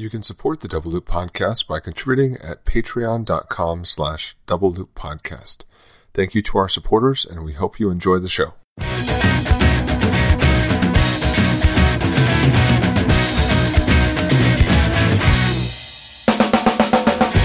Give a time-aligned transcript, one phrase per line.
[0.00, 5.64] You can support the Double Loop Podcast by contributing at patreon.com slash double loop podcast.
[6.14, 8.54] Thank you to our supporters, and we hope you enjoy the show.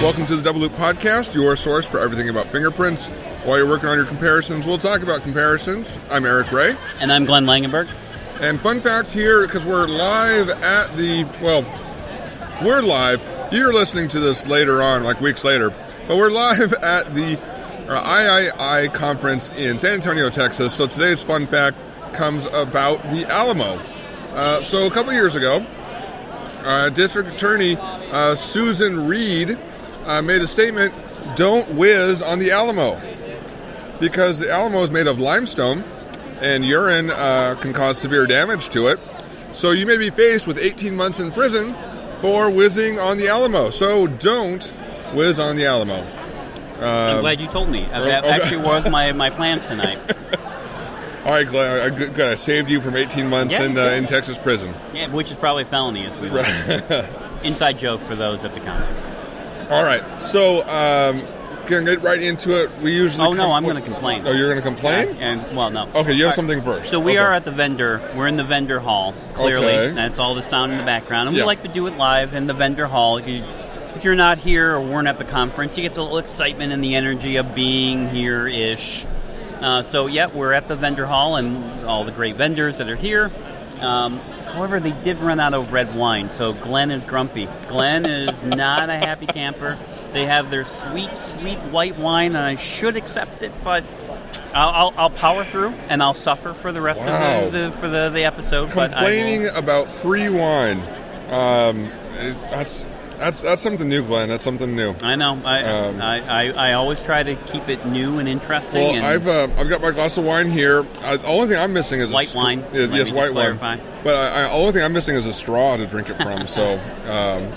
[0.01, 3.07] Welcome to the Double Loop Podcast, your source for everything about fingerprints.
[3.43, 5.99] While you're working on your comparisons, we'll talk about comparisons.
[6.09, 6.77] I'm Eric Ray.
[7.01, 7.89] And I'm Glenn Langenberg.
[8.39, 11.65] And fun fact here, because we're live at the, well,
[12.63, 13.21] we're live.
[13.51, 15.71] You're listening to this later on, like weeks later,
[16.07, 17.37] but we're live at the
[17.89, 20.73] uh, IAI conference in San Antonio, Texas.
[20.73, 23.79] So today's fun fact comes about the Alamo.
[24.31, 25.65] Uh, so a couple years ago,
[26.63, 29.57] uh, District Attorney uh, Susan Reed
[30.05, 30.93] uh, made a statement
[31.35, 33.01] don't whiz on the Alamo.
[33.99, 35.83] Because the Alamo is made of limestone
[36.41, 38.99] and urine uh, can cause severe damage to it.
[39.51, 41.75] So you may be faced with 18 months in prison
[42.21, 43.69] for whizzing on the Alamo.
[43.69, 44.63] So don't
[45.13, 46.05] whiz on the Alamo.
[46.79, 47.85] I'm glad you told me.
[47.85, 49.99] That actually was my, my plans tonight.
[51.25, 52.31] All right, Glenn, I.
[52.31, 54.75] I saved you from 18 months Yeah, in, uh, in Texas prison.
[54.93, 57.07] Yeah, which is probably felony as we learned.
[57.43, 59.03] Inside joke for those at the conference.
[59.71, 61.25] All right, so um,
[61.67, 62.69] gonna get right into it.
[62.79, 63.27] We usually.
[63.27, 64.25] Oh no, I'm going to complain.
[64.25, 65.17] Oh, you're going to complain?
[65.17, 65.89] And well, no.
[65.93, 66.89] Okay, you have something first.
[66.89, 67.17] So we Okay.
[67.19, 68.01] are at the vendor.
[68.15, 69.13] We're in the vendor hall.
[69.33, 69.91] Clearly, Okay.
[69.95, 71.43] that's all the sound in the background, and Yeah.
[71.43, 73.19] we like to do it live in the vendor hall.
[73.19, 73.43] You-
[73.95, 76.83] If you're not here or weren't at the conference, you get the little excitement and
[76.83, 79.05] the energy of being here ish.
[79.61, 82.97] Uh, so, yeah, we're at the vendor hall and all the great vendors that are
[82.97, 83.31] here.
[83.79, 84.19] Um,
[84.53, 87.47] however, they did run out of red wine, so Glenn is grumpy.
[87.69, 89.77] Glenn is not a happy camper.
[90.15, 93.83] They have their sweet, sweet white wine, and I should accept it, but
[94.53, 97.41] I'll, I'll, I'll power through and I'll suffer for the rest Wow.
[97.43, 98.73] of the, the for the, the episode.
[98.73, 100.79] but Complaining about free wine.
[101.29, 101.89] Um,
[102.49, 102.85] that's
[103.17, 104.29] that's that's something new, Glenn.
[104.29, 104.95] That's something new.
[105.01, 105.37] I know.
[105.43, 108.81] I, Um, I, I, I always try to keep it new and interesting.
[108.83, 110.85] Well, and I've uh, I've got my glass of wine here.
[111.01, 112.59] Uh, the only thing I'm missing is a White st- wine.
[112.63, 113.57] Uh, yes, white wine.
[114.03, 116.47] But I, I, the only thing I'm missing is a straw to drink it from.
[116.47, 116.73] so
[117.05, 117.51] um,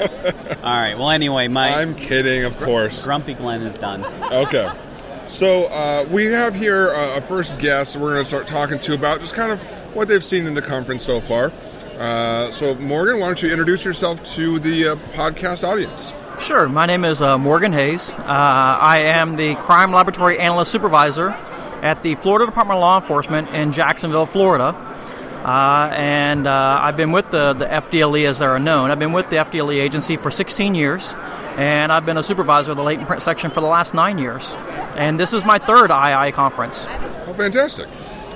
[0.62, 0.96] all right.
[0.96, 3.04] Well, anyway, my I'm kidding, of course.
[3.04, 4.04] grumpy Glenn is done.
[4.32, 4.70] Okay.
[5.26, 8.94] So uh, we have here uh, a first guest we're going to start talking to
[8.94, 9.60] about just kind of
[9.94, 11.52] what they've seen in the conference so far.
[11.98, 16.12] Uh, so Morgan, why don't you introduce yourself to the uh, podcast audience?
[16.40, 16.68] Sure.
[16.68, 18.10] My name is uh, Morgan Hayes.
[18.10, 21.30] Uh, I am the Crime Laboratory Analyst Supervisor
[21.82, 24.72] at the Florida Department of Law Enforcement in Jacksonville, Florida.
[25.44, 28.90] Uh, and uh, I've been with the, the FDLE as they're known.
[28.90, 31.14] I've been with the FDLE agency for 16 years,
[31.56, 34.56] and I've been a supervisor of the latent print section for the last nine years.
[34.96, 36.86] And this is my third II conference.
[36.88, 37.88] Oh, fantastic!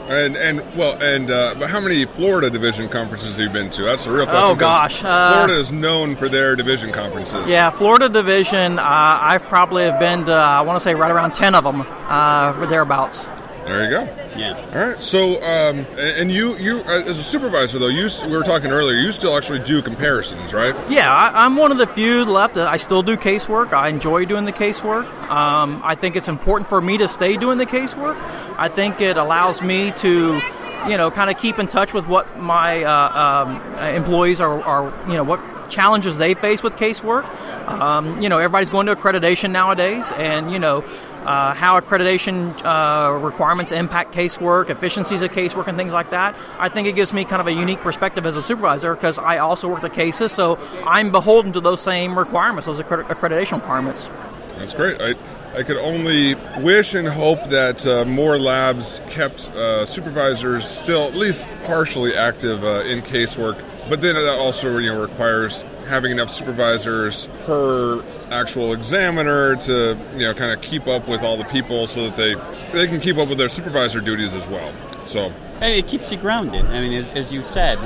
[0.08, 3.84] And and well, and uh, but how many Florida division conferences have you been to?
[3.84, 4.42] That's the real question.
[4.42, 7.48] Oh gosh, uh, Florida is known for their division conferences.
[7.48, 11.34] Yeah, Florida Division, uh, I've probably have been to, I want to say, right around
[11.34, 13.28] 10 of them, uh, or thereabouts.
[13.68, 14.02] There you go.
[14.36, 14.70] Yeah.
[14.72, 15.04] All right.
[15.04, 18.96] So, um, and you, you uh, as a supervisor though, you we were talking earlier.
[18.96, 20.74] You still actually do comparisons, right?
[20.90, 22.56] Yeah, I, I'm one of the few left.
[22.56, 23.72] I still do casework.
[23.72, 25.04] I enjoy doing the casework.
[25.28, 28.16] Um, I think it's important for me to stay doing the casework.
[28.58, 30.40] I think it allows me to,
[30.88, 35.08] you know, kind of keep in touch with what my uh, um, employees are, are,
[35.08, 37.24] you know, what challenges they face with casework.
[37.68, 40.84] Um, you know, everybody's going to accreditation nowadays, and you know.
[41.28, 46.34] Uh, how accreditation uh, requirements impact casework, efficiencies of casework, and things like that.
[46.58, 49.36] I think it gives me kind of a unique perspective as a supervisor because I
[49.36, 54.08] also work the cases, so I'm beholden to those same requirements, those accred- accreditation requirements.
[54.56, 54.98] That's great.
[55.02, 55.16] I,
[55.54, 61.14] I could only wish and hope that uh, more labs kept uh, supervisors still at
[61.14, 63.62] least partially active uh, in casework.
[63.88, 70.18] But then that also you know requires having enough supervisors per actual examiner to you
[70.18, 72.34] know kind of keep up with all the people so that they
[72.72, 74.72] they can keep up with their supervisor duties as well.
[75.04, 75.32] So
[75.62, 76.66] it keeps you grounded.
[76.66, 77.78] I mean, as, as you said,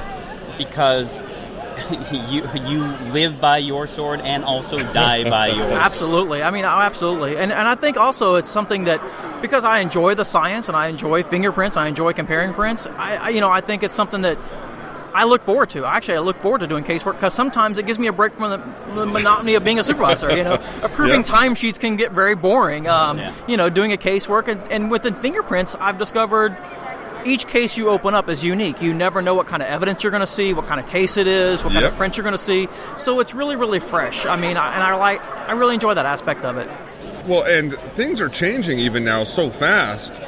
[0.59, 1.23] because
[2.13, 5.73] you you live by your sword and also die by yours.
[5.73, 6.43] Absolutely.
[6.43, 7.37] I mean, oh, absolutely.
[7.37, 9.01] And, and I think also it's something that,
[9.43, 13.29] because I enjoy the science and I enjoy fingerprints, I enjoy comparing prints, I, I
[13.31, 14.39] you know, I think it's something that
[15.15, 15.85] I look forward to.
[15.85, 18.49] Actually, I look forward to doing casework because sometimes it gives me a break from
[18.49, 20.35] the, the monotony of being a supervisor.
[20.35, 21.27] You know, approving Yeah.
[21.27, 22.89] timesheets can get very boring.
[22.89, 23.35] Um, Yeah.
[23.47, 26.57] You know, doing a casework and, and within fingerprints, I've discovered
[27.27, 28.83] each case you open up is unique.
[28.83, 31.17] You never know what kind of evidence you're going to see, what kind of case
[31.17, 32.69] it is, what kind of print you're going to see.
[32.97, 34.27] So it's really, really fresh.
[34.27, 36.69] I mean, I, and I like, I really enjoy that aspect of it.
[37.27, 40.21] Well, and things are changing even now so fast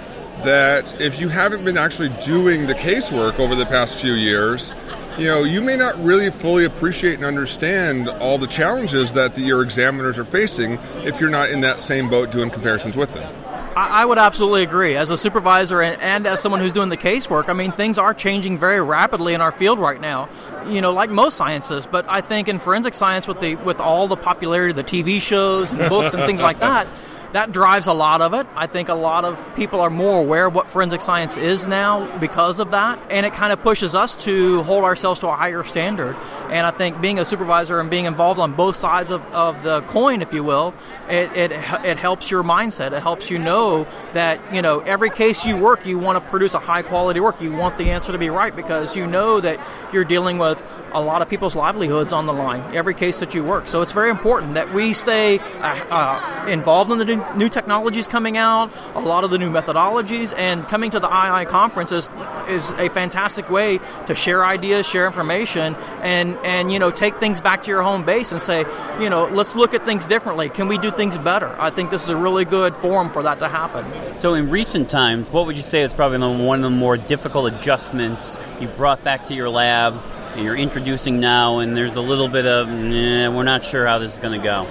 [0.44, 4.73] that if you haven't been actually doing the casework over the past few years,
[5.19, 9.43] you know, you may not really fully appreciate and understand all the challenges that the,
[9.43, 10.73] your examiners are facing
[11.05, 13.32] if you're not in that same boat doing comparisons with them.
[13.76, 14.97] I would absolutely agree.
[14.97, 18.15] As a supervisor and, and, as someone who's doing the casework, I mean, things are
[18.15, 20.29] changing very rapidly in our field right now.
[20.67, 24.09] You know, like most sciences, but I think in forensic science, with the with all
[24.09, 26.88] the popularity of the TV shows and books and things like that,
[27.35, 28.47] that drives a lot of it.
[28.55, 32.17] I think a lot of people are more aware of what forensic science is now
[32.19, 35.65] because of that, and it kind of pushes us to hold ourselves to a higher
[35.65, 36.15] standard.
[36.51, 39.83] And I think being a supervisor and being involved on both sides of, of the
[39.83, 40.75] coin, if you will,
[41.09, 42.93] it, it, it helps your mindset.
[42.93, 46.55] It helps you know that, you know, every case you work, you want to produce
[46.55, 47.41] a high quality work.
[47.41, 49.59] You want the answer to be right because you know that
[49.93, 50.57] you're dealing with
[50.95, 53.67] a lot of people's livelihoods on the line every case that you work.
[53.67, 57.05] So it's very important that we stay uh, uh, involved in the
[57.37, 61.44] new, technologies coming out, a lot of the new methodologies, and coming to the II
[61.47, 62.09] conference is,
[62.49, 67.41] is a fantastic way to share ideas, share information, and and you know take things
[67.41, 68.65] back to your home base and say,
[69.00, 70.49] you know, let's look at things differently.
[70.49, 71.55] Can we do things better?
[71.59, 73.85] I think this is a really good forum for that to happen.
[74.17, 77.53] So in recent times, what would you say is probably one of the more difficult
[77.53, 79.94] adjustments you brought back to your lab?
[80.37, 84.15] you're introducing now, and there's a little bit of, eh, we're not sure how this
[84.15, 84.67] is going to go.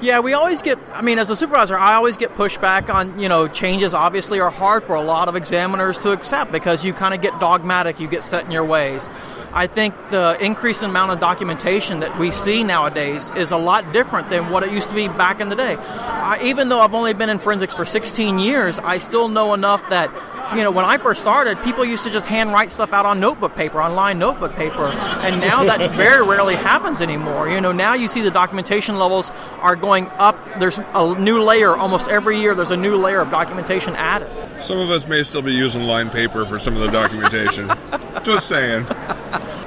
[0.00, 0.78] Yeah, we always get.
[0.92, 3.94] I mean, as a supervisor, I always get pushback on you know changes.
[3.94, 7.40] Obviously, are hard for a lot of examiners to accept because you kind of get
[7.40, 9.10] dogmatic, you get set in your ways.
[9.52, 13.92] I think the increase in amount of documentation that we see nowadays is a lot
[13.92, 15.74] different than what it used to be back in the day.
[15.76, 19.82] I, even though I've only been in forensics for 16 years, I still know enough
[19.88, 20.10] that
[20.54, 23.54] you know, when I first started, people used to just handwrite stuff out on notebook
[23.54, 24.86] paper, on line notebook paper,
[25.22, 27.48] and now that very rarely happens anymore.
[27.48, 29.30] You know, now you see the documentation levels
[29.60, 30.36] are going up.
[30.58, 32.54] There's a new layer almost every year.
[32.54, 34.28] There's a new layer of documentation added.
[34.62, 37.70] Some of us may still be using line paper for some of the documentation.
[38.24, 38.86] just saying.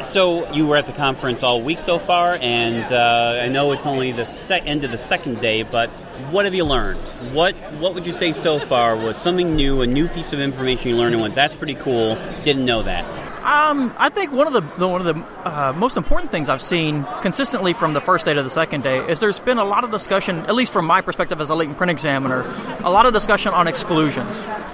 [0.04, 3.86] So you were at the conference all week so far, and uh, I know it's
[3.86, 5.90] only the sec- end of the second day, but
[6.30, 7.00] what have you learned?
[7.34, 10.90] What What would you say so far was something new, a new piece of information
[10.90, 13.06] you learned and went, "That's pretty cool." Didn't know that.
[13.44, 16.62] Um, I think one of the, the one of the uh, most important things I've
[16.62, 19.84] seen consistently from the first day to the second day is there's been a lot
[19.84, 22.42] of discussion, at least from my perspective as a latent print examiner,
[22.84, 24.30] a lot of discussion on exclusions.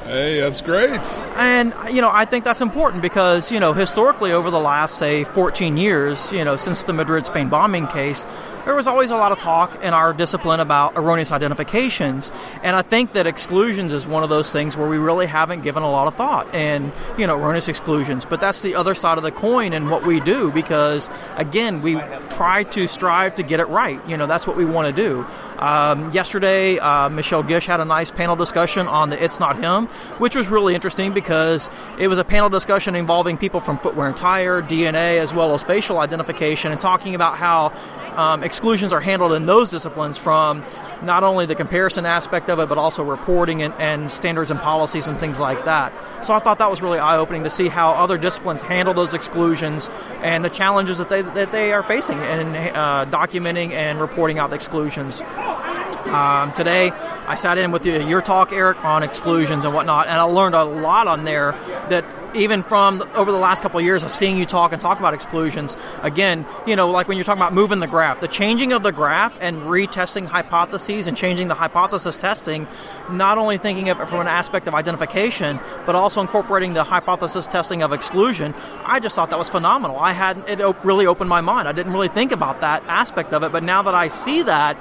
[0.08, 1.06] Hey, that's great.
[1.36, 5.26] And you know, I think that's important because you know historically over the last say
[5.26, 8.26] 14 years, you know, since the Madrid Spain bombing case,
[8.64, 12.32] there was always a lot of talk in our discipline about erroneous identifications,
[12.64, 15.84] and I think that exclusions is one of those things where we really haven't given
[15.84, 18.24] a lot of thought, and you know, erroneous exclusions.
[18.24, 21.96] But that's the other side of the coin in what we do because, again, we
[22.32, 24.00] try to strive to get it right.
[24.08, 25.26] You know, that's what we want to do.
[25.58, 29.88] Um, yesterday, uh, Michelle Gish had a nice panel discussion on the It's Not Him,
[30.20, 34.16] which was really interesting because it was a panel discussion involving people from footwear and
[34.16, 37.74] tire, DNA, as well as facial identification, and talking about how
[38.18, 40.64] um, exclusions are handled in those disciplines from
[41.04, 45.08] not only the comparison aspect of it, but also reporting and, and standards and policies
[45.08, 45.94] and things like that.
[46.26, 49.14] So I thought that was really eye opening to see how other disciplines handle those
[49.14, 49.88] exclusions
[50.24, 54.50] and the challenges that they, that they are facing in uh, documenting and reporting out
[54.50, 55.22] the exclusions.
[55.22, 56.92] Um, today,
[57.28, 60.64] I sat in with your talk, Eric, on exclusions and whatnot, and I learned a
[60.64, 61.52] lot on there
[61.90, 62.06] that
[62.38, 65.14] even from over the last couple of years of seeing you talk and talk about
[65.14, 68.84] exclusions, again, you know, like when you're talking about moving the graph, the changing of
[68.84, 72.68] the graph and retesting hypotheses and changing the hypothesis testing,
[73.10, 77.48] not only thinking of it from an aspect of identification, but also incorporating the hypothesis
[77.48, 78.54] testing of exclusion,
[78.84, 79.98] I just thought that was phenomenal.
[79.98, 81.68] I had it really opened my mind.
[81.68, 84.78] I didn't really think about that aspect of it, but now that I see that,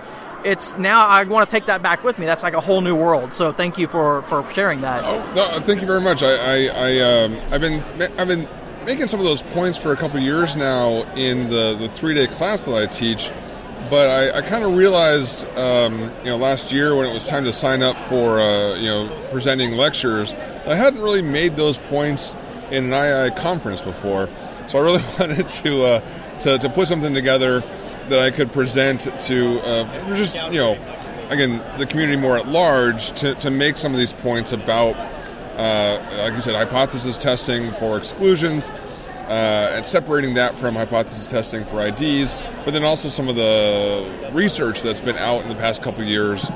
[0.46, 2.24] it's now I want to take that back with me.
[2.24, 3.34] That's like a whole new world.
[3.34, 5.04] So thank you for, for sharing that.
[5.04, 6.22] Oh, no, thank you very much.
[6.22, 7.82] I, I, I um, I've been
[8.18, 8.48] I've been
[8.86, 12.28] making some of those points for a couple years now in the the three day
[12.28, 13.30] class that I teach.
[13.90, 17.44] But I, I kind of realized, um, you know, last year when it was time
[17.44, 20.32] to sign up for, uh, you know, presenting lectures,
[20.66, 22.34] I hadn't really made those points
[22.72, 24.28] in an II conference before.
[24.66, 27.62] So I really wanted to, uh, to, to put something together
[28.08, 30.72] that I could present to uh, just you know
[31.30, 34.96] again the community more at large to, to make some of these points about
[35.56, 41.64] uh, like you said hypothesis testing for exclusions uh, and separating that from hypothesis testing
[41.64, 45.82] for IDs but then also some of the research that's been out in the past
[45.82, 46.50] couple years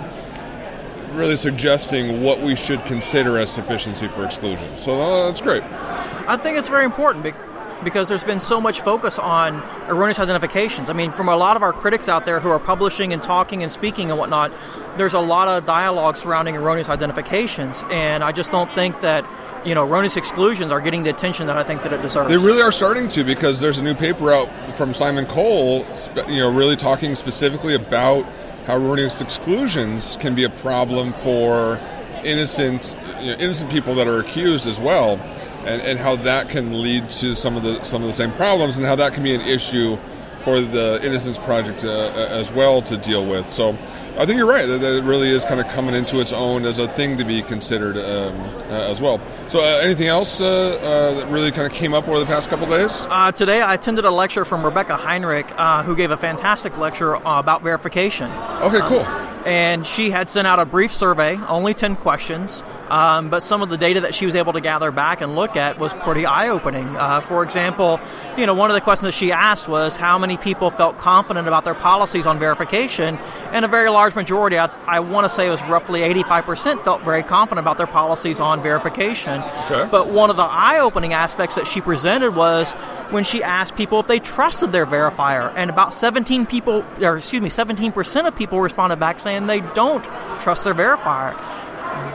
[1.13, 4.79] really suggesting what we should consider as sufficiency for exclusion.
[4.79, 5.63] So uh, that's great.
[5.65, 7.50] I think it's very important because
[7.83, 10.89] there's been so much focus on erroneous identifications.
[10.89, 13.63] I mean, from a lot of our critics out there who are publishing and talking
[13.63, 14.53] and speaking and whatnot,
[14.97, 19.25] there's a lot of dialogue surrounding erroneous identifications, and I just don't think that
[19.65, 22.31] you know, erroneous exclusions are getting the attention that I think that it deserves.
[22.31, 25.85] They really are starting to because there's a new paper out from Simon Cole,
[26.29, 28.25] you know, really talking specifically about
[28.67, 31.79] how erroneous exclusions can be a problem for
[32.25, 35.19] innocent, you know, innocent people that are accused as well,
[35.65, 38.79] and, and how that can lead to some of the some of the same problems,
[38.79, 39.99] and how that can be an issue
[40.41, 41.89] for the Innocence Project uh,
[42.31, 43.49] as well to deal with.
[43.49, 43.77] So
[44.17, 46.79] I think you're right that, it really is kind of coming into its own as
[46.79, 49.21] a thing to be considered um, uh, as well.
[49.51, 52.49] So uh, anything else uh, uh, that really kind of came up over the past
[52.49, 53.07] couple days?
[53.11, 55.51] Uh, today I attended a lecture from Rebecca Heinrich,
[55.85, 58.31] who gave a fantastic lecture about verification.
[58.63, 59.05] Okay, cool
[59.45, 63.71] and she had sent out a brief survey, only 10 questions, um, but some of
[63.71, 66.49] the data that she was able to gather back and look at was pretty eye
[66.49, 66.87] opening.
[66.97, 67.99] Uh, for example,
[68.37, 71.49] you know, one of the questions that she asked was how many people felt confident
[71.49, 73.17] about their policies on verification,
[73.53, 77.03] and a very large majority, I, I want to say it was roughly 85%, felt
[77.03, 79.43] very confident about their policies on verification.
[79.43, 79.89] Okay.
[79.91, 82.73] But one of the eye opening aspects that she presented was
[83.11, 87.43] when she asked people if they trusted their verifier, and about 17 people, or excuse
[87.43, 90.05] me, 17% of people responded back saying, saying they don't
[90.41, 91.39] trust their verifier.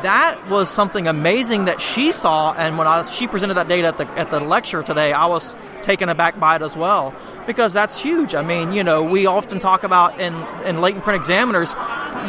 [0.04, 3.98] That was something amazing that she saw, and when I, she presented that data at
[3.98, 7.14] the at the lecture today, I was taken aback by it as well
[7.48, 8.36] because that's huge.
[8.36, 10.34] I mean, you know, we often talk about in
[10.66, 11.74] in latent print examiners,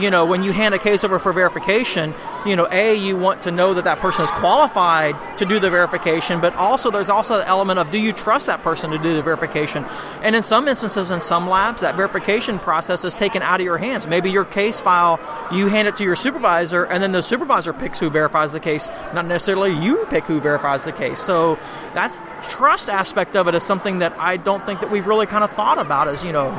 [0.00, 3.42] you know, when you hand a case over for verification, you know, A, you want
[3.42, 7.38] to know that that person is qualified to do the verification, but also there's also
[7.38, 9.84] the element of do you trust that person to do the verification?
[10.22, 13.78] And in some instances, in some labs, that verification process is taken out of your
[13.78, 14.06] hands.
[14.06, 15.18] Maybe your case file,
[15.52, 18.88] you hand it to your supervisor, and then the supervisor picks who verifies the case,
[19.14, 21.20] not necessarily you pick who verifies the case.
[21.20, 21.58] So
[21.94, 25.44] that's trust aspect of it is something that I don't think that we've really kind
[25.44, 26.52] of thought about as, you know,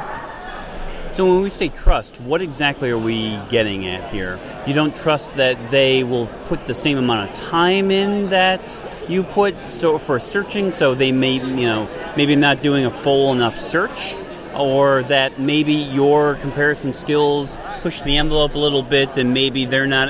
[1.18, 4.40] so when we say trust, what exactly are we getting at here?
[4.68, 8.62] You don't trust that they will put the same amount of time in that
[9.10, 13.32] you put so for searching, so they may you know maybe not doing a full
[13.32, 14.16] enough search,
[14.54, 19.88] or that maybe your comparison skills push the envelope a little bit, and maybe they're
[19.88, 20.10] not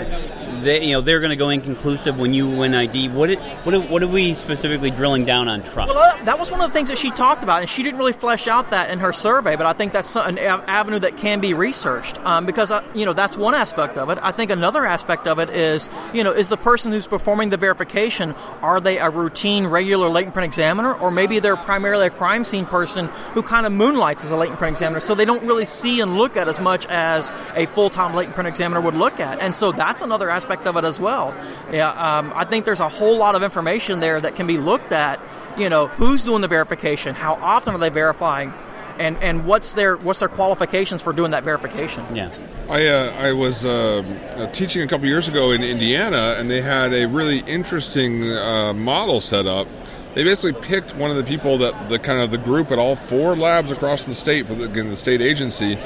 [0.68, 3.10] they, you know, they're going to go inconclusive when you win ID.
[3.10, 5.94] What it, what what are we specifically drilling down on trust?
[5.94, 8.14] Well, that was one of the things that she talked about, and she didn't really
[8.14, 9.56] flesh out that in her survey.
[9.56, 13.14] But I think that's an avenue that can be researched um, because uh, you know
[13.14, 14.20] that's one aspect of it.
[14.22, 17.58] I think another aspect of it is you know is the person who's performing the
[17.58, 22.44] verification are they a routine, regular latent print examiner, or maybe they're primarily a crime
[22.44, 25.66] scene person who kind of moonlights as a latent print examiner, so they don't really
[25.66, 29.20] see and look at as much as a full time latent print examiner would look
[29.20, 31.36] at, and so that's another aspect aspect of it as well.
[31.72, 34.92] Yeah, um, I think there's a whole lot of information there that can be looked
[34.92, 35.20] at.
[35.58, 37.16] You know, who's doing the verification?
[37.16, 38.54] How often are they verifying?
[39.00, 42.04] And, and what's their what's their qualifications for doing that verification?
[42.16, 42.32] Yeah,
[42.68, 44.04] I uh, I was uh,
[44.36, 48.74] uh, teaching a couple years ago in Indiana, and they had a really interesting uh,
[48.74, 49.68] model set up.
[50.16, 52.96] They basically picked one of the people that the kind of the group at all
[52.96, 55.78] four labs across the state for the, again, the state agency.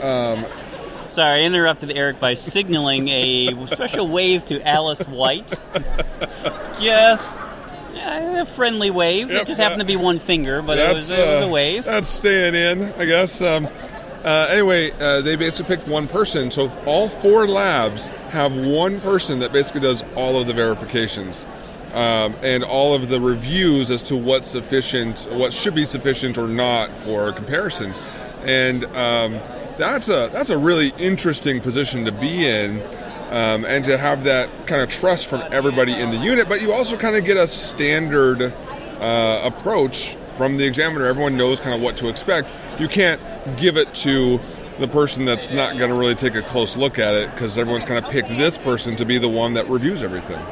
[0.00, 0.46] Um,
[1.16, 5.58] Sorry, I interrupted Eric by signaling a special wave to Alice White.
[6.78, 7.24] Yes,
[7.94, 9.30] a friendly wave.
[9.30, 11.48] Yep, it just happened to be one finger, but it was, it was, a uh,
[11.48, 11.86] wave.
[11.86, 13.40] That's staying in, I guess.
[13.40, 13.66] Um,
[14.24, 16.50] uh, anyway, uh, they basically picked one person.
[16.50, 21.46] So all four labs have one person that basically does all of the verifications.
[21.94, 26.46] Um, and all of the reviews as to what's sufficient, what should be sufficient or
[26.46, 27.94] not for comparison.
[28.42, 29.40] And um,
[29.76, 32.82] that's a that's a really interesting position to be in.
[33.26, 36.72] Um, and to have that kind of trust from everybody in the unit, but you
[36.72, 41.06] also kind of get a standard uh, approach from the examiner.
[41.06, 42.52] Everyone knows kind of what to expect.
[42.78, 43.20] You can't
[43.56, 44.38] give it to
[44.78, 47.84] the person that's not going to really take a close look at it because everyone's
[47.84, 50.44] kind of picked this person to be the one that reviews everything.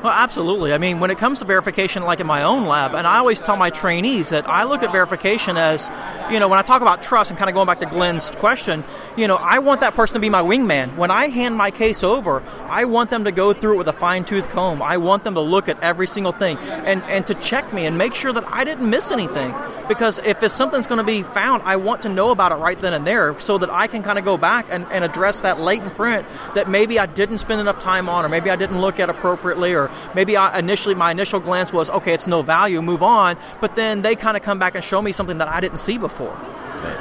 [0.00, 0.72] Well, absolutely.
[0.72, 3.40] I mean, when it comes to verification, like in my own lab, and I always
[3.40, 5.90] tell my trainees that I look at verification as,
[6.30, 8.84] you know, when I talk about trust and kind of going back to Glenn's question,
[9.16, 10.96] you know, I want that person to be my wingman.
[10.96, 13.92] When I hand my case over, I want them to go through it with a
[13.92, 14.82] fine tooth comb.
[14.82, 17.98] I want them to look at every single thing and, and to check me and
[17.98, 19.52] make sure that I didn't miss anything.
[19.88, 22.92] Because if something's going to be found, I want to know about it right then
[22.92, 25.96] and there so that I can kind of go back and, and address that latent
[25.96, 26.24] print
[26.54, 29.74] that maybe I didn't spend enough time on or maybe I didn't look at appropriately
[29.74, 33.36] or maybe I initially my initial glance was okay, it's no value, move on.
[33.60, 35.98] But then they kind of come back and show me something that I didn't see
[35.98, 36.36] before.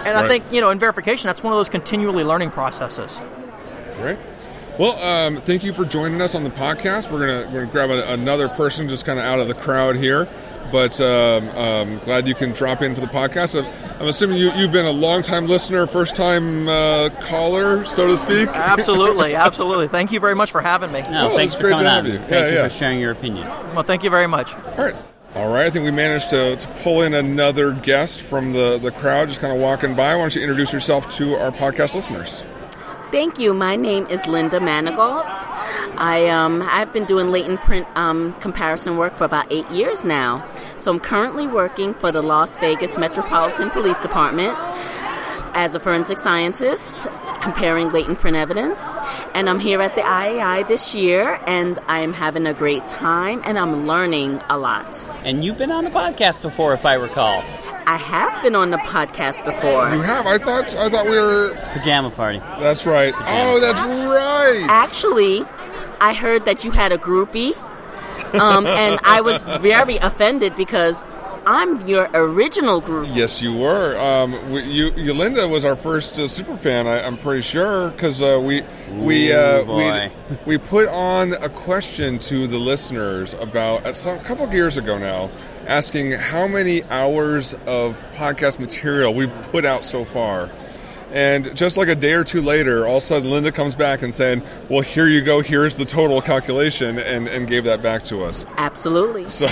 [0.06, 0.26] And right.
[0.26, 3.22] I think you know in verification, that's one of those continually learning processes.
[4.00, 4.18] Right.
[4.80, 7.12] Well, um, thank you for joining us on the podcast.
[7.12, 9.96] We're gonna we're gonna grab a, another person just kind of out of the crowd
[9.96, 10.28] here,
[10.72, 13.62] but um, um, glad you can drop in for the podcast.
[13.62, 18.08] I'm, I'm assuming you, you've been a long time listener, first time uh, caller, so
[18.08, 18.50] to speak.
[18.50, 19.88] Absolutely, absolutely.
[19.88, 21.02] Thank you very much for having me.
[21.10, 22.06] No, Oh, thanks it's for great coming to on.
[22.06, 22.20] have you.
[22.20, 22.68] Thank Yeah, you yeah.
[22.68, 23.48] for sharing your opinion.
[23.74, 24.54] Well, thank you very much.
[24.56, 24.96] All right.
[25.36, 25.66] All right.
[25.66, 29.40] I think we managed to, to pull in another guest from the, the crowd, just
[29.40, 30.16] kind of walking by.
[30.16, 32.42] Why don't you introduce yourself to our podcast listeners?
[33.12, 33.54] Thank you.
[33.54, 35.24] My name is Linda Manigault.
[35.98, 40.46] I um, I've been doing latent print um, comparison work for about eight years now.
[40.78, 44.56] So I'm currently working for the Las Vegas Metropolitan Police Department
[45.56, 46.94] as a forensic scientist,
[47.42, 49.00] comparing latent print evidence.
[49.34, 53.58] And I'm here at the IAI this year, and I'm having a great time, and
[53.58, 55.04] I'm learning a lot.
[55.24, 57.44] And you've been on the podcast before, if I recall.
[57.88, 59.90] I have been on the podcast before.
[59.90, 60.28] You have.
[60.28, 61.56] I thought I thought we were.
[61.68, 62.40] Pajama party.
[62.60, 63.14] That's right.
[63.18, 64.66] Oh, that's right.
[64.70, 65.44] Actually,
[66.02, 67.54] I heard that you had a groupie,
[68.34, 71.04] um, and I was very offended because
[71.50, 73.08] I'm your original group.
[73.14, 73.98] Yes, you were.
[73.98, 76.88] Um, we, you, Yolinda was our first uh, super fan.
[76.88, 80.12] I, I'm pretty sure because uh, we we uh, we
[80.46, 84.98] we put on a question to the listeners about uh, some couple of years ago
[84.98, 85.32] now,
[85.68, 90.50] asking how many hours of podcast material we've put out so far.
[91.12, 94.02] And just like a day or two later, all of a sudden Linda comes back
[94.02, 95.40] and saying, "Well, here you go.
[95.42, 98.46] Here's the total calculation," and, and gave that back to us.
[98.58, 99.30] Absolutely.
[99.30, 99.48] So,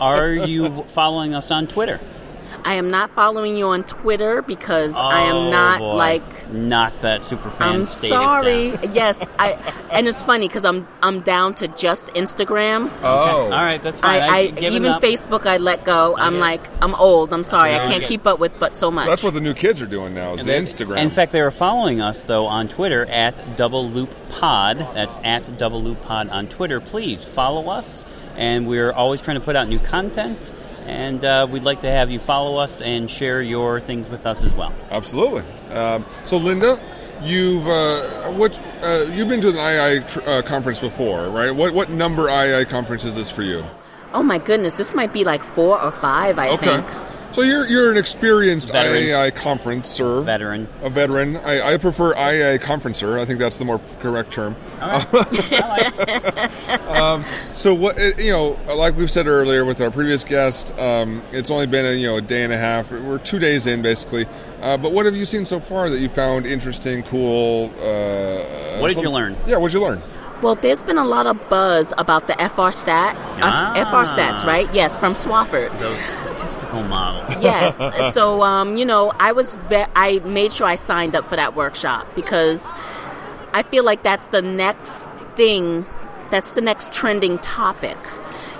[0.00, 2.00] Are you following us on Twitter?
[2.66, 5.94] I am not following you on Twitter because I Oh, am not boy.
[5.94, 6.50] like.
[6.52, 8.70] not that super fan I'm sorry.
[8.92, 9.52] yes, I.
[9.92, 12.90] And it's funny because I'm I'm down to just Instagram.
[13.02, 14.20] oh, All right, that's fine.
[14.20, 15.00] I, I I've even up.
[15.00, 16.16] Facebook I let go.
[16.16, 17.32] I'm get like I'm old.
[17.32, 17.74] I'm sorry.
[17.76, 19.06] I can't keep up with but so much.
[19.06, 20.34] that's what the new kids are doing now.
[20.34, 20.98] Is they- Instagram.
[20.98, 24.78] In fact, they are following us though on Twitter at Double Loop Pod.
[24.78, 26.80] That's at Double Loop Pod on Twitter.
[26.80, 28.04] Please follow us,
[28.34, 30.52] and we're always trying to put out new content.
[30.86, 34.42] And uh, we'd like to have you follow us and share your things with us
[34.44, 34.72] as well.
[34.90, 35.42] Absolutely.
[35.72, 36.80] Um, so, Linda,
[37.22, 41.50] you've uh, what uh, you've been to the II tr- uh, conference before, right?
[41.50, 43.64] What what number II conference is this for you?
[44.14, 46.38] oh my goodness, this might be like four or five.
[46.38, 46.66] I Okay.
[46.80, 46.86] think.
[47.36, 49.02] So you're you're an experienced Veteran.
[49.02, 50.66] IAI conferencer, Veteran.
[50.80, 51.36] a veteran.
[51.36, 53.20] I, I prefer IAI conferencer.
[53.20, 54.56] I think that's the more correct term.
[57.52, 61.50] So what uh, you know, like we've said earlier with our previous guest, um, it's
[61.50, 62.90] only been a, you know a day and a half.
[62.90, 64.26] We're two days in basically.
[64.60, 67.70] Uh, but what have you seen so far that you found interesting, cool?
[67.78, 69.36] Uh, What did some- you learn?
[69.46, 70.00] Yeah, what did you learn?
[70.42, 73.72] Well, there's been a lot of buzz about the FR stat, Ah.
[73.72, 74.68] uh, FR stats, right?
[74.74, 75.76] Yes, from Swofford.
[75.78, 77.40] Those statistical models.
[77.42, 77.78] Yes.
[78.14, 81.56] so, um, you know, I was ve- I made sure I signed up for that
[81.56, 82.70] workshop because
[83.54, 85.86] I feel like that's the next thing,
[86.30, 87.96] that's the next trending topic.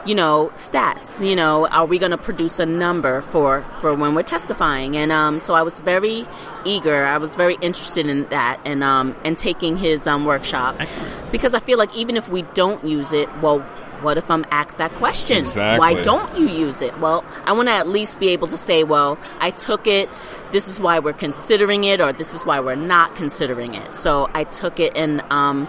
[0.07, 1.27] You know, stats.
[1.29, 4.97] You know, are we going to produce a number for for when we're testifying?
[4.97, 6.27] And um, so I was very
[6.65, 7.05] eager.
[7.05, 11.33] I was very interested in that and um, and taking his um, workshop Excellent.
[11.33, 13.61] because I feel like even if we don't use it, well,
[14.03, 15.39] what if I'm asked that question?
[15.39, 15.79] Exactly.
[15.79, 16.99] Why don't you use it?
[16.99, 20.09] Well, I want to at least be able to say, well, I took it.
[20.53, 23.97] This is why we're considering it, or this is why we're not considering it.
[23.97, 25.67] So I took it, and um,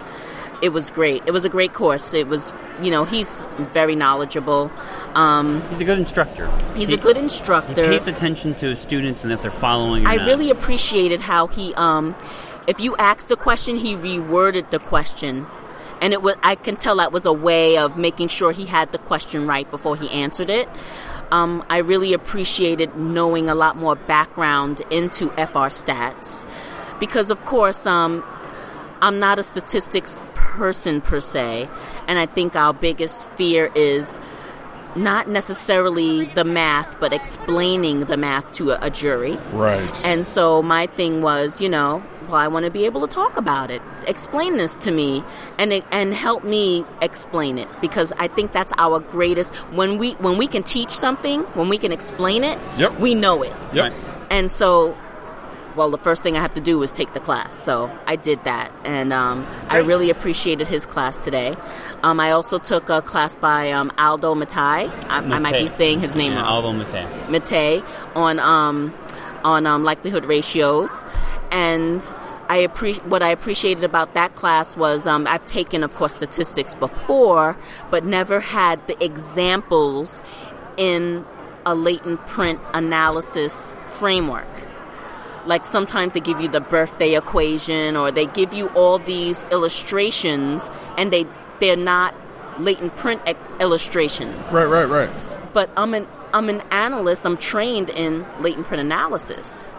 [0.61, 1.21] it was great.
[1.25, 2.13] It was a great course.
[2.13, 3.41] It was, you know, he's
[3.73, 4.71] very knowledgeable.
[5.13, 6.51] Um, He's a good instructor.
[6.75, 7.83] he's He- a good instructor.
[7.91, 10.05] He pays attention to his students and that they're following.
[10.07, 10.27] I not.
[10.27, 12.15] really appreciated how he, um,
[12.67, 15.47] if you asked a question, he reworded the question,
[16.01, 16.35] and it was.
[16.43, 19.69] I can tell that was a way of making sure he had the question right
[19.71, 20.67] before he answered it.
[21.31, 26.47] Um, I really appreciated knowing a lot more background into FR stats,
[26.99, 28.23] because of course, um,
[29.01, 30.21] I'm not a statistics
[30.57, 31.69] person per se,
[32.07, 34.19] and I think our biggest fear is
[34.95, 39.37] not necessarily the math, but explaining the math to a, a jury.
[39.53, 40.03] Right.
[40.05, 43.37] And so my thing was, you know, well, I want to be able to talk
[43.37, 43.81] about it.
[44.07, 45.23] Explain this to me,
[45.59, 49.55] and and help me explain it because I think that's our greatest.
[49.79, 52.99] When we when we can teach something, when we can explain it, Yep.
[52.99, 53.53] we know it.
[53.73, 53.91] yep.
[53.91, 53.93] Right.
[54.29, 54.97] And so,
[55.77, 57.55] well, the first thing I have to do is take the class.
[57.55, 61.55] So I did that, and um, I really appreciated his class today.
[62.03, 64.89] Um, I also took a class by um, Aldo Mattei.
[65.07, 66.65] I, I might be saying his name Yeah, wrong.
[66.65, 67.29] Aldo Mattei.
[67.29, 67.83] Mate
[68.15, 68.93] on um,
[69.43, 71.05] on um, likelihood ratios,
[71.51, 72.01] and
[72.49, 76.73] I appreciate what I appreciated about that class was um, I've taken, of course, statistics
[76.75, 77.55] before,
[77.91, 80.23] but never had the examples
[80.75, 81.25] in
[81.65, 84.47] a latent print analysis framework.
[85.47, 90.69] Like sometimes they give you the birthday equation or they give you all these illustrations
[90.97, 91.25] and they
[91.59, 92.13] they're not
[92.59, 94.51] latent print e- illustrations.
[94.51, 95.39] Right, right, right.
[95.53, 97.25] But I'm an I'm an analyst.
[97.25, 99.73] I'm trained in latent print analysis.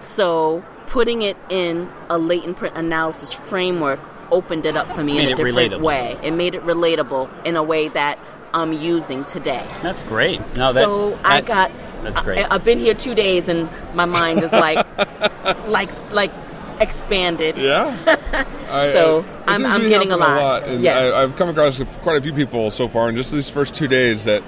[0.00, 5.26] So putting it in a latent print analysis framework opened it up for me in
[5.26, 5.80] a different relatable.
[5.80, 6.18] way.
[6.22, 8.18] It made it relatable in a way that
[8.54, 9.66] I'm using today.
[9.82, 10.40] That's great.
[10.56, 11.70] No, that, so I got.
[12.02, 12.44] That's great.
[12.44, 14.84] I, have been here two days and my mind is like,
[15.68, 16.32] like, like
[16.80, 17.56] expanded.
[17.58, 17.96] Yeah.
[18.70, 20.62] I, So, it I'm- seems to I'm getting a happening lot.
[20.64, 20.98] and Yeah.
[20.98, 23.88] I, I've come across quite a few people so far in just these first two
[23.88, 24.42] days that,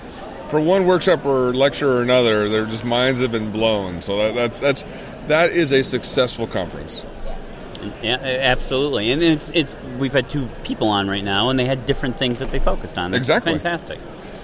[0.49, 4.03] for one workshop or lecture or another, their just minds have been blown.
[4.03, 4.85] So that, that's that's
[5.29, 7.03] that is a successful conference.
[8.03, 9.11] Yeah, absolutely.
[9.11, 12.39] And it's it's we've had two people on right now, and they had different things
[12.41, 13.11] that they focused on.
[13.11, 13.53] That's Exactly.
[13.55, 13.99] fantastic.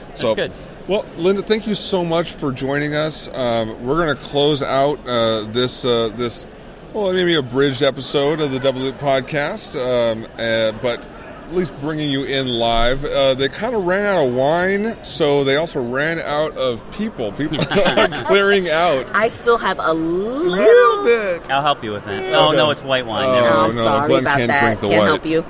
[0.08, 0.52] That's So good.
[0.90, 3.28] Well, Linda, thank you so much for joining us.
[3.28, 6.44] Um, we're going to close out uh, this uh, this
[6.92, 11.78] well, maybe a bridged episode of the Double Loop podcast, um, uh, but at least
[11.80, 13.04] bringing you in live.
[13.04, 17.30] Uh, they kind of ran out of wine, so they also ran out of people.
[17.34, 20.48] People are clearing out I still have a a little.
[20.50, 21.48] little bit.
[21.52, 22.34] I'll help you with that.
[22.34, 23.28] Oh no, it's white wine.
[23.28, 23.60] Oh, Never Oh.
[23.60, 24.60] I'm no, sorry Glenn about can't that.
[24.64, 25.06] drink the Can't white.
[25.06, 25.44] help you.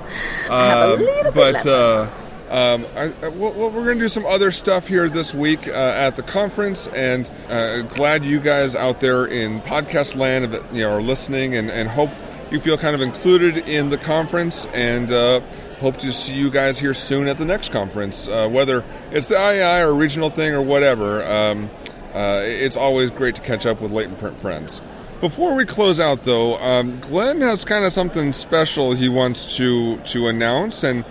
[0.51, 2.20] I have a Um, little bit but left.
[2.51, 5.71] Um, I, I, well, we're going to do some other stuff here this week uh,
[5.71, 10.91] at the conference, and uh, glad you guys out there in podcast land you know,
[10.91, 12.09] are listening, and, and hope
[12.51, 15.39] you feel kind of included in the conference, and uh,
[15.79, 19.35] hope to see you guys here soon at the next conference, uh, whether it's the
[19.35, 21.23] IAI or regional thing or whatever.
[21.23, 21.69] Um,
[22.13, 24.81] uh, it's always great to catch up with latent print friends.
[25.21, 29.97] Before we close out, though, um, Glenn has kind of something special he wants to
[29.97, 31.05] to announce, and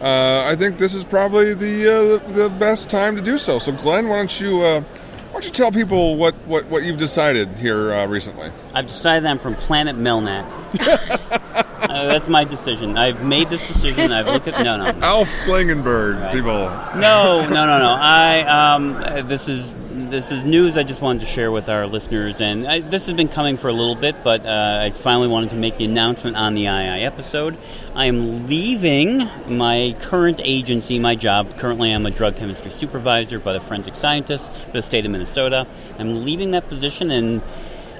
[0.00, 3.58] uh, I think this is probably the uh, the best time to do so.
[3.58, 6.96] So, Glenn, why don't you uh, why don't you tell people what, what, what you've
[6.98, 8.52] decided here uh, recently?
[8.72, 10.48] I've decided I'm from Planet Melmac.
[11.90, 12.96] uh, that's my decision.
[12.96, 14.12] I've made this decision.
[14.12, 15.04] I've looked at no, no, no.
[15.04, 16.32] Alf Klingenberg, Right.
[16.32, 16.52] people.
[17.00, 17.96] No, no, no, no.
[17.98, 19.74] I um, this is
[20.14, 23.16] this is news I just wanted to share with our listeners, and I, this has
[23.16, 26.36] been coming for a little bit, but uh, I finally wanted to make the announcement
[26.36, 27.58] on the II episode.
[27.96, 31.58] I am leaving my current agency, my job.
[31.58, 35.66] Currently, I'm a drug chemistry supervisor, but a forensic scientist for the state of Minnesota.
[35.98, 37.42] I'm leaving that position and.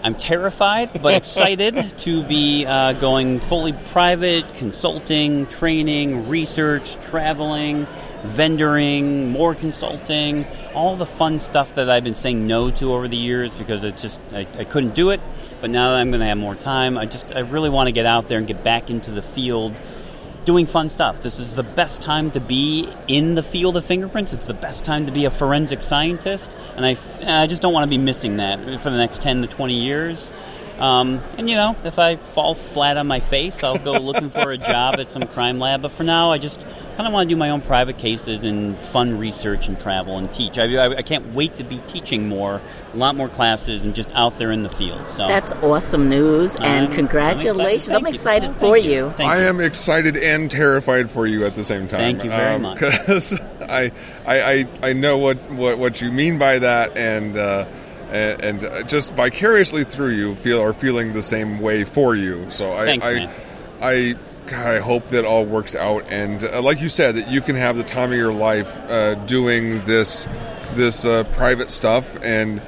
[0.03, 7.87] I'm terrified but excited to be uh, going fully private, consulting, training, research, traveling,
[8.24, 13.16] vendoring, more consulting, all the fun stuff that I've been saying no to over the
[13.16, 15.20] years because it just I, I couldn't do it.
[15.60, 17.92] But now that I'm going to have more time, I just I really want to
[17.92, 19.80] get out there and get back into the field
[20.44, 21.22] doing fun stuff.
[21.22, 24.32] This is the best time to be in the field of fingerprints.
[24.32, 26.96] It's the best time to be a forensic scientist, and I,
[27.42, 30.30] I just don't want to be missing that for the next 10 to 20 years.
[30.78, 34.50] Um, and you know, if I fall flat on my face, I'll go looking for
[34.50, 35.82] a job at some crime lab.
[35.82, 38.78] But for now, I just kind of want to do my own private cases and
[38.78, 40.58] fun research and travel and teach.
[40.58, 42.60] I, I, I can't wait to be teaching more,
[42.92, 45.10] a lot more classes, and just out there in the field.
[45.10, 47.88] So That's awesome news, I'm- and I'm congratulations!
[47.88, 48.06] excited.
[48.06, 48.50] I'm excited, you.
[48.50, 49.10] Oh, for thank you.
[49.16, 52.00] Thank I am excited and terrified for you at the same time.
[52.00, 52.80] Thank you very much.
[53.04, 53.92] Because I,
[54.26, 57.66] I, I, I know what, what, what you mean by that, and uh,
[58.11, 62.51] and, and just vicariously through you feel are feeling the same way for you.
[62.51, 63.31] So I, Thanks, I.
[63.81, 64.14] I,
[64.47, 67.57] God, I hope that all works out, and uh, like you said, that you can
[67.57, 70.27] have the time of your life uh, doing this
[70.75, 72.62] this uh, private stuff and.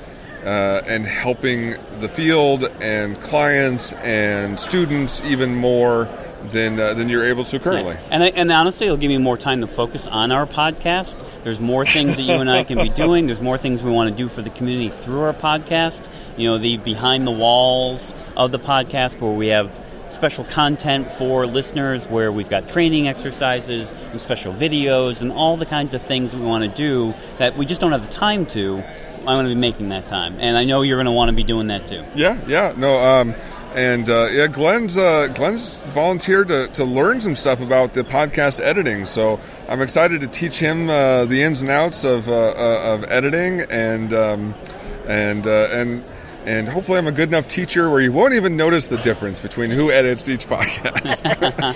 [0.44, 6.09] Uh, and helping the field and clients and students even more
[6.50, 7.96] than uh, than you're able to currently.
[8.11, 11.22] And, I- and honestly, it'll give me more time to focus on our podcast.
[11.44, 13.26] There's more things that you and I can be doing.
[13.26, 16.09] There's more things we want to do for the community through our podcast.
[16.37, 19.70] You know, the behind the walls of the podcast where we have
[20.09, 25.66] special content for listeners where we've got training exercises and special videos and all the
[25.66, 28.46] kinds of things that we want to do that we just don't have the time
[28.46, 28.82] to.
[29.18, 30.37] I'm going to be making that time.
[30.38, 32.04] And I know you're going to want to be doing that too.
[32.14, 33.35] Yeah, yeah, no, um,
[33.76, 38.58] and uh, yeah, Glenn's uh, Glenn's volunteered to, to learn some stuff about the podcast
[38.60, 39.04] editing.
[39.04, 43.04] So I'm excited to teach him uh, the ins and outs of uh, uh, of
[43.10, 44.54] editing, and um,
[45.06, 46.02] and uh, and
[46.46, 49.70] and hopefully I'm a good enough teacher where you won't even notice the difference between
[49.70, 51.22] who edits each podcast.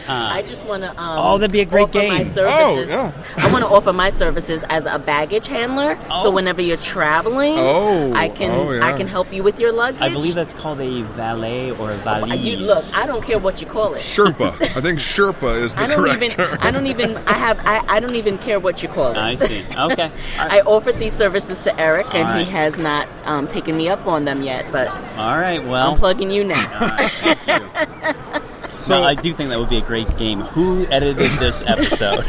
[0.09, 0.90] I just want to.
[0.90, 2.28] Um, Oh, that'd be a great offer My game.
[2.30, 2.90] services.
[2.90, 3.44] Oh, yeah.
[3.44, 5.98] I want to offer my services as a baggage handler.
[6.22, 6.30] So Oh.
[6.30, 8.85] whenever you're traveling, Oh, I can oh, yeah.
[8.87, 10.00] I can help you with your luggage.
[10.02, 12.33] I believe that's called a valet or a valise.
[12.33, 14.00] I do, look, I don't care what you call it.
[14.02, 16.30] Sherpa, I think Sherpa is the I don't correct even.
[16.30, 16.59] term.
[16.61, 17.16] I don't even.
[17.26, 17.59] I have.
[17.64, 19.16] I, I don't even care what you call it.
[19.16, 19.61] I see.
[19.64, 19.76] Okay.
[19.78, 20.11] All right.
[20.38, 22.46] I offered these services to Eric, and All right.
[22.46, 24.60] he has not um, taken me up on them yet.
[24.62, 25.62] Yet, but All right.
[25.64, 26.73] Well, I'm plugging you now.
[26.81, 28.40] all right, you.
[28.81, 30.40] So No, I do think that would be a great game.
[30.40, 32.25] Who edited this episode?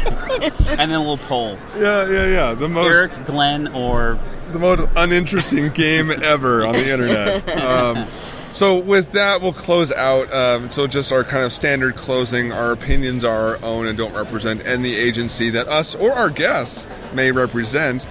[0.78, 2.54] and then we'll poll yeah, yeah, yeah.
[2.54, 4.18] The most Eric, Glenn, or
[4.52, 7.48] the most uninteresting game ever on the internet.
[7.62, 8.06] Um,
[8.50, 10.30] so with that, we'll close out.
[10.30, 12.52] Um, so just our kind of standard closing.
[12.52, 16.86] Our opinions are our own and don't represent any agency that us or our guests
[17.14, 18.06] may represent.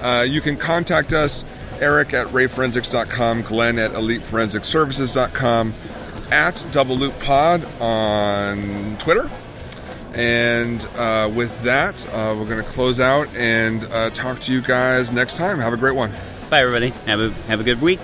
[0.00, 1.44] Uh, you can contact us,
[1.80, 5.74] Eric at rayforensics.com, Glenn at eliteforensicservices.com,
[6.30, 9.30] at Double Loop Pod on Twitter.
[10.12, 14.60] And uh, with that, uh, we're going to close out and uh, talk to you
[14.60, 15.58] guys next time.
[15.60, 16.12] Have a great one.
[16.50, 16.88] bye, everybody.
[17.06, 18.00] Have a have a good week.